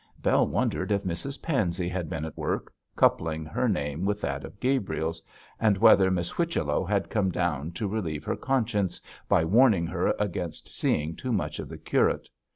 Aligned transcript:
Bell 0.19 0.47
wondered 0.47 0.91
if 0.91 1.03
Mrs 1.03 1.43
Pansey 1.43 1.87
had 1.87 2.09
been 2.09 2.25
at 2.25 2.35
work 2.35 2.73
coupling 2.95 3.45
her 3.45 3.69
name 3.69 4.03
with 4.03 4.19
that 4.21 4.43
of 4.43 4.59
Gabriel's, 4.59 5.21
and 5.59 5.77
whether 5.77 6.09
Miss 6.09 6.31
Whichello 6.31 6.83
had 6.85 7.07
come 7.11 7.29
down 7.31 7.71
to 7.73 7.87
relieve 7.87 8.23
her 8.23 8.35
conscience 8.35 8.99
by 9.29 9.45
warning 9.45 9.85
her 9.85 10.15
against 10.17 10.67
seeing 10.75 11.15
too 11.15 11.31
much 11.31 11.59
of 11.59 11.69
the 11.69 11.77
curate. 11.77 12.29